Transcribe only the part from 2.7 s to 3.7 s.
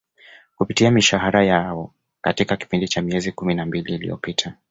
cha miezi kumi na